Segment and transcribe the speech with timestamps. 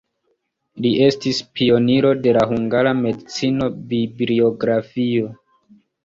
[0.83, 5.29] Li estis pioniro de la hungara medicino-bibliografio.